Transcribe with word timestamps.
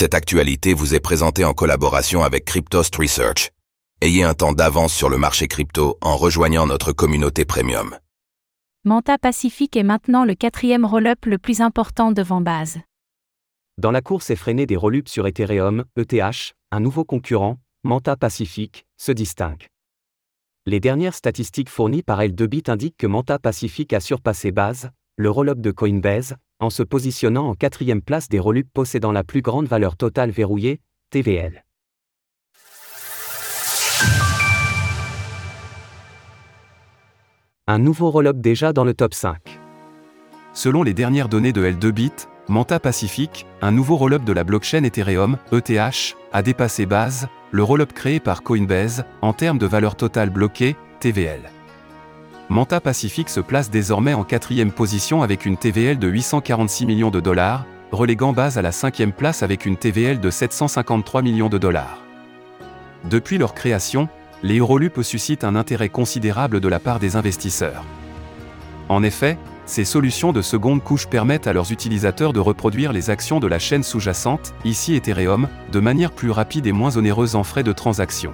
Cette 0.00 0.14
actualité 0.14 0.74
vous 0.74 0.94
est 0.94 1.00
présentée 1.00 1.44
en 1.44 1.54
collaboration 1.54 2.22
avec 2.22 2.44
Cryptost 2.44 2.94
Research. 2.94 3.50
Ayez 4.00 4.22
un 4.22 4.32
temps 4.32 4.52
d'avance 4.52 4.94
sur 4.94 5.08
le 5.08 5.18
marché 5.18 5.48
crypto 5.48 5.98
en 6.00 6.16
rejoignant 6.16 6.68
notre 6.68 6.92
communauté 6.92 7.44
premium. 7.44 7.98
Manta 8.84 9.18
Pacific 9.18 9.76
est 9.76 9.82
maintenant 9.82 10.24
le 10.24 10.36
quatrième 10.36 10.84
roll-up 10.84 11.26
le 11.26 11.36
plus 11.36 11.60
important 11.60 12.12
devant 12.12 12.40
Base. 12.40 12.78
Dans 13.76 13.90
la 13.90 14.00
course 14.00 14.30
effrénée 14.30 14.66
des 14.66 14.76
roll-ups 14.76 15.10
sur 15.10 15.26
Ethereum, 15.26 15.84
ETH, 15.96 16.54
un 16.70 16.78
nouveau 16.78 17.04
concurrent, 17.04 17.58
Manta 17.82 18.14
Pacific, 18.14 18.86
se 18.98 19.10
distingue. 19.10 19.66
Les 20.64 20.78
dernières 20.78 21.16
statistiques 21.16 21.70
fournies 21.70 22.04
par 22.04 22.20
L2Bit 22.20 22.70
indiquent 22.70 22.98
que 22.98 23.08
Manta 23.08 23.40
Pacific 23.40 23.92
a 23.92 23.98
surpassé 23.98 24.52
Base, 24.52 24.90
le 25.18 25.30
roll-up 25.30 25.58
de 25.58 25.72
Coinbase, 25.72 26.36
en 26.60 26.70
se 26.70 26.84
positionnant 26.84 27.48
en 27.48 27.54
quatrième 27.54 28.02
place 28.02 28.28
des 28.28 28.38
roll 28.38 28.62
possédant 28.72 29.10
la 29.10 29.24
plus 29.24 29.42
grande 29.42 29.66
valeur 29.66 29.96
totale 29.96 30.30
verrouillée, 30.30 30.80
TVL. 31.10 31.64
Un 37.66 37.78
nouveau 37.80 38.10
roll 38.10 38.30
déjà 38.40 38.72
dans 38.72 38.84
le 38.84 38.94
top 38.94 39.12
5. 39.12 39.58
Selon 40.54 40.84
les 40.84 40.94
dernières 40.94 41.28
données 41.28 41.52
de 41.52 41.68
L2Bit, 41.68 42.28
Manta 42.48 42.78
Pacific, 42.78 43.44
un 43.60 43.72
nouveau 43.72 43.96
roll 43.96 44.24
de 44.24 44.32
la 44.32 44.44
blockchain 44.44 44.84
Ethereum, 44.84 45.36
ETH, 45.52 46.16
a 46.32 46.42
dépassé 46.42 46.86
Base, 46.86 47.26
le 47.50 47.64
roll 47.64 47.84
créé 47.86 48.20
par 48.20 48.44
Coinbase, 48.44 49.04
en 49.20 49.32
termes 49.32 49.58
de 49.58 49.66
valeur 49.66 49.96
totale 49.96 50.30
bloquée, 50.30 50.76
TVL. 51.00 51.57
Manta 52.50 52.80
Pacific 52.80 53.28
se 53.28 53.40
place 53.40 53.68
désormais 53.68 54.14
en 54.14 54.24
quatrième 54.24 54.72
position 54.72 55.22
avec 55.22 55.44
une 55.44 55.58
TVL 55.58 55.98
de 55.98 56.08
846 56.08 56.86
millions 56.86 57.10
de 57.10 57.20
dollars, 57.20 57.66
reléguant 57.92 58.32
Base 58.32 58.56
à 58.56 58.62
la 58.62 58.72
cinquième 58.72 59.12
place 59.12 59.42
avec 59.42 59.66
une 59.66 59.76
TVL 59.76 60.18
de 60.18 60.30
753 60.30 61.20
millions 61.20 61.50
de 61.50 61.58
dollars. 61.58 61.98
Depuis 63.04 63.36
leur 63.36 63.52
création, 63.52 64.08
les 64.42 64.60
Eurolupes 64.60 65.02
suscitent 65.02 65.44
un 65.44 65.56
intérêt 65.56 65.90
considérable 65.90 66.60
de 66.60 66.68
la 66.68 66.78
part 66.80 67.00
des 67.00 67.16
investisseurs. 67.16 67.84
En 68.88 69.02
effet, 69.02 69.36
ces 69.66 69.84
solutions 69.84 70.32
de 70.32 70.40
seconde 70.40 70.82
couche 70.82 71.06
permettent 71.06 71.48
à 71.48 71.52
leurs 71.52 71.70
utilisateurs 71.70 72.32
de 72.32 72.40
reproduire 72.40 72.94
les 72.94 73.10
actions 73.10 73.40
de 73.40 73.46
la 73.46 73.58
chaîne 73.58 73.82
sous-jacente, 73.82 74.54
ici 74.64 74.94
Ethereum, 74.94 75.48
de 75.70 75.80
manière 75.80 76.12
plus 76.12 76.30
rapide 76.30 76.66
et 76.66 76.72
moins 76.72 76.96
onéreuse 76.96 77.36
en 77.36 77.44
frais 77.44 77.62
de 77.62 77.72
transaction. 77.72 78.32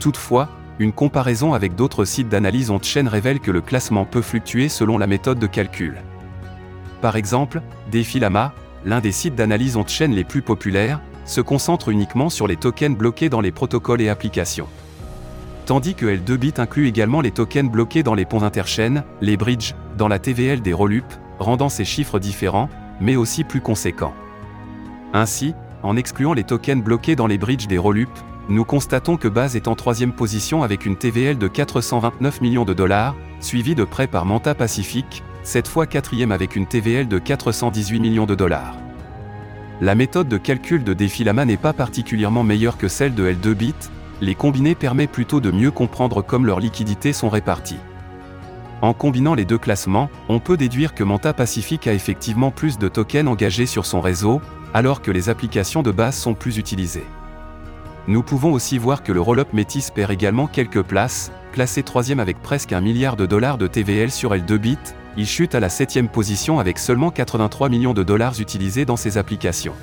Toutefois, 0.00 0.50
une 0.78 0.92
comparaison 0.92 1.54
avec 1.54 1.74
d'autres 1.74 2.04
sites 2.04 2.28
d'analyse 2.28 2.70
on-chain 2.70 3.08
révèle 3.08 3.40
que 3.40 3.50
le 3.50 3.60
classement 3.60 4.04
peut 4.04 4.22
fluctuer 4.22 4.68
selon 4.68 4.98
la 4.98 5.06
méthode 5.06 5.38
de 5.38 5.46
calcul. 5.46 6.02
Par 7.00 7.16
exemple, 7.16 7.62
Defilama, 7.90 8.52
l'un 8.84 9.00
des 9.00 9.12
sites 9.12 9.34
d'analyse 9.34 9.76
on-chain 9.76 10.08
les 10.08 10.24
plus 10.24 10.42
populaires, 10.42 11.00
se 11.24 11.40
concentre 11.40 11.88
uniquement 11.88 12.30
sur 12.30 12.46
les 12.46 12.56
tokens 12.56 12.96
bloqués 12.96 13.28
dans 13.28 13.40
les 13.40 13.52
protocoles 13.52 14.00
et 14.00 14.08
applications. 14.08 14.68
Tandis 15.64 15.94
que 15.94 16.06
L2Bit 16.06 16.60
inclut 16.60 16.86
également 16.86 17.20
les 17.20 17.32
tokens 17.32 17.70
bloqués 17.70 18.04
dans 18.04 18.14
les 18.14 18.24
ponts 18.24 18.42
interchaînes, 18.42 19.02
les 19.20 19.36
bridges, 19.36 19.74
dans 19.98 20.08
la 20.08 20.20
TVL 20.20 20.60
des 20.60 20.72
Rollup, 20.72 21.06
rendant 21.40 21.68
ces 21.68 21.84
chiffres 21.84 22.20
différents, 22.20 22.68
mais 23.00 23.16
aussi 23.16 23.42
plus 23.42 23.60
conséquents. 23.60 24.14
Ainsi, 25.12 25.54
en 25.82 25.96
excluant 25.96 26.34
les 26.34 26.44
tokens 26.44 26.82
bloqués 26.82 27.16
dans 27.16 27.26
les 27.26 27.38
bridges 27.38 27.66
des 27.66 27.78
Rollup, 27.78 28.10
nous 28.48 28.64
constatons 28.64 29.16
que 29.16 29.26
Base 29.26 29.56
est 29.56 29.66
en 29.66 29.74
troisième 29.74 30.12
position 30.12 30.62
avec 30.62 30.86
une 30.86 30.96
TVL 30.96 31.36
de 31.36 31.48
429 31.48 32.40
millions 32.40 32.64
de 32.64 32.74
dollars, 32.74 33.16
suivi 33.40 33.74
de 33.74 33.82
près 33.82 34.06
par 34.06 34.24
Manta 34.24 34.54
Pacific, 34.54 35.24
cette 35.42 35.66
fois 35.66 35.86
quatrième 35.86 36.30
avec 36.30 36.54
une 36.54 36.66
TVL 36.66 37.08
de 37.08 37.18
418 37.18 37.98
millions 37.98 38.26
de 38.26 38.36
dollars. 38.36 38.76
La 39.80 39.96
méthode 39.96 40.28
de 40.28 40.38
calcul 40.38 40.84
de 40.84 40.94
Defilama 40.94 41.44
n'est 41.44 41.56
pas 41.56 41.72
particulièrement 41.72 42.44
meilleure 42.44 42.78
que 42.78 42.88
celle 42.88 43.14
de 43.14 43.30
L2Bit, 43.30 43.90
les 44.20 44.34
combinés 44.36 44.76
permet 44.76 45.08
plutôt 45.08 45.40
de 45.40 45.50
mieux 45.50 45.72
comprendre 45.72 46.22
comme 46.22 46.46
leurs 46.46 46.60
liquidités 46.60 47.12
sont 47.12 47.28
réparties. 47.28 47.80
En 48.80 48.94
combinant 48.94 49.34
les 49.34 49.44
deux 49.44 49.58
classements, 49.58 50.08
on 50.28 50.38
peut 50.38 50.56
déduire 50.56 50.94
que 50.94 51.02
Manta 51.02 51.32
Pacific 51.32 51.86
a 51.88 51.94
effectivement 51.94 52.52
plus 52.52 52.78
de 52.78 52.88
tokens 52.88 53.28
engagés 53.28 53.66
sur 53.66 53.86
son 53.86 54.00
réseau, 54.00 54.40
alors 54.72 55.02
que 55.02 55.10
les 55.10 55.28
applications 55.28 55.82
de 55.82 55.90
base 55.90 56.16
sont 56.16 56.34
plus 56.34 56.58
utilisées. 56.58 57.06
Nous 58.08 58.22
pouvons 58.22 58.52
aussi 58.52 58.78
voir 58.78 59.02
que 59.02 59.10
le 59.10 59.20
roll-up 59.20 59.52
Métis 59.52 59.90
perd 59.90 60.12
également 60.12 60.46
quelques 60.46 60.82
places, 60.82 61.32
classé 61.52 61.82
troisième 61.82 62.20
avec 62.20 62.40
presque 62.40 62.72
un 62.72 62.80
milliard 62.80 63.16
de 63.16 63.26
dollars 63.26 63.58
de 63.58 63.66
TVL 63.66 64.12
sur 64.12 64.32
L2Bit, 64.32 64.94
il 65.16 65.26
chute 65.26 65.56
à 65.56 65.60
la 65.60 65.68
septième 65.68 66.08
position 66.08 66.60
avec 66.60 66.78
seulement 66.78 67.10
83 67.10 67.68
millions 67.68 67.94
de 67.94 68.04
dollars 68.04 68.40
utilisés 68.40 68.84
dans 68.84 68.96
ses 68.96 69.18
applications. 69.18 69.74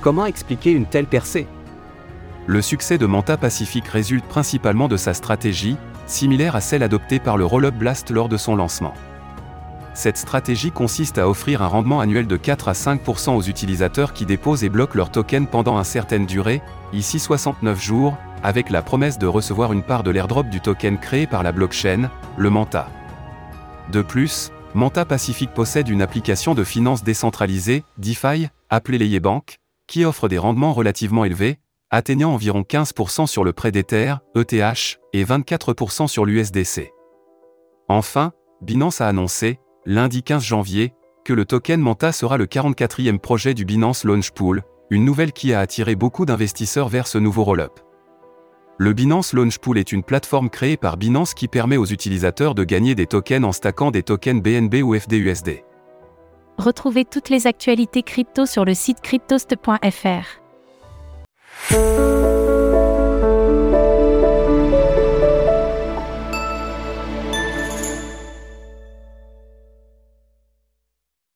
Comment 0.00 0.26
expliquer 0.26 0.72
une 0.72 0.86
telle 0.86 1.06
percée? 1.06 1.46
Le 2.46 2.62
succès 2.62 2.98
de 2.98 3.06
Manta 3.06 3.36
Pacific 3.36 3.86
résulte 3.86 4.24
principalement 4.24 4.88
de 4.88 4.96
sa 4.96 5.14
stratégie, 5.14 5.76
similaire 6.06 6.56
à 6.56 6.60
celle 6.60 6.82
adoptée 6.82 7.20
par 7.20 7.36
le 7.36 7.44
Rollup 7.44 7.76
Blast 7.76 8.10
lors 8.10 8.28
de 8.28 8.38
son 8.38 8.56
lancement. 8.56 8.94
Cette 9.92 10.16
stratégie 10.16 10.70
consiste 10.70 11.18
à 11.18 11.28
offrir 11.28 11.62
un 11.62 11.66
rendement 11.66 12.00
annuel 12.00 12.26
de 12.26 12.36
4 12.36 12.68
à 12.68 12.72
5% 12.72 13.36
aux 13.36 13.42
utilisateurs 13.42 14.12
qui 14.12 14.24
déposent 14.24 14.64
et 14.64 14.68
bloquent 14.68 14.96
leurs 14.96 15.10
tokens 15.10 15.48
pendant 15.50 15.76
une 15.76 15.84
certaine 15.84 16.26
durée, 16.26 16.62
ici 16.92 17.18
69 17.18 17.80
jours, 17.80 18.16
avec 18.42 18.70
la 18.70 18.82
promesse 18.82 19.18
de 19.18 19.26
recevoir 19.26 19.72
une 19.72 19.82
part 19.82 20.02
de 20.02 20.10
l'airdrop 20.10 20.48
du 20.48 20.60
token 20.60 20.98
créé 20.98 21.26
par 21.26 21.42
la 21.42 21.52
blockchain, 21.52 22.10
le 22.36 22.50
Manta. 22.50 22.88
De 23.92 24.02
plus, 24.02 24.52
Manta 24.74 25.04
Pacific 25.04 25.50
possède 25.52 25.88
une 25.88 26.02
application 26.02 26.54
de 26.54 26.62
finance 26.62 27.02
décentralisée, 27.02 27.82
DeFi, 27.98 28.48
appelée 28.68 28.98
Layebank, 28.98 29.58
qui 29.88 30.04
offre 30.04 30.28
des 30.28 30.38
rendements 30.38 30.72
relativement 30.72 31.24
élevés, 31.24 31.58
atteignant 31.90 32.32
environ 32.32 32.62
15% 32.62 33.26
sur 33.26 33.42
le 33.42 33.52
prêt 33.52 33.72
d'Ether, 33.72 34.14
ETH, 34.36 35.00
et 35.12 35.24
24% 35.24 36.06
sur 36.06 36.24
l'USDC. 36.24 36.92
Enfin, 37.88 38.30
Binance 38.62 39.00
a 39.00 39.08
annoncé, 39.08 39.58
lundi 39.90 40.22
15 40.22 40.44
janvier, 40.44 40.94
que 41.24 41.32
le 41.32 41.44
token 41.44 41.80
Manta 41.80 42.12
sera 42.12 42.36
le 42.36 42.46
44e 42.46 43.18
projet 43.18 43.54
du 43.54 43.64
Binance 43.64 44.04
Launch 44.04 44.30
Pool, 44.30 44.62
une 44.88 45.04
nouvelle 45.04 45.32
qui 45.32 45.52
a 45.52 45.58
attiré 45.58 45.96
beaucoup 45.96 46.24
d'investisseurs 46.24 46.88
vers 46.88 47.08
ce 47.08 47.18
nouveau 47.18 47.42
roll-up. 47.42 47.80
Le 48.78 48.92
Binance 48.92 49.32
Launch 49.32 49.58
Pool 49.58 49.78
est 49.78 49.90
une 49.90 50.04
plateforme 50.04 50.48
créée 50.48 50.76
par 50.76 50.96
Binance 50.96 51.34
qui 51.34 51.48
permet 51.48 51.76
aux 51.76 51.86
utilisateurs 51.86 52.54
de 52.54 52.62
gagner 52.62 52.94
des 52.94 53.08
tokens 53.08 53.44
en 53.44 53.50
stackant 53.50 53.90
des 53.90 54.04
tokens 54.04 54.40
BNB 54.40 54.76
ou 54.76 54.96
FDUSD. 54.96 55.64
Retrouvez 56.56 57.04
toutes 57.04 57.28
les 57.28 57.48
actualités 57.48 58.04
crypto 58.04 58.46
sur 58.46 58.64
le 58.64 58.74
site 58.74 59.00
cryptost.fr. 59.00 60.40